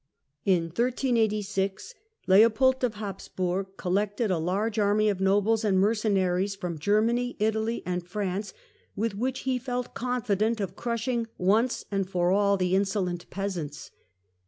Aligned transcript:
In 0.45 0.63
1386 0.63 1.93
Leopold 2.25 2.83
of 2.83 2.95
Habsburg 2.95 3.67
collected 3.77 4.31
a 4.31 4.39
large 4.39 4.79
army 4.79 5.09
of 5.09 5.21
nobles 5.21 5.63
and 5.63 5.79
mercenaries 5.79 6.55
from 6.55 6.79
Germany, 6.79 7.35
Italy 7.37 7.83
and 7.85 8.03
France, 8.03 8.51
with 8.95 9.13
which 9.13 9.41
he 9.41 9.59
felt 9.59 9.93
confident 9.93 10.59
of 10.59 10.75
crushing 10.75 11.27
once 11.37 11.85
and 11.91 12.09
for 12.09 12.31
all 12.31 12.57
the 12.57 12.75
insolent 12.75 13.29
peasants. 13.29 13.91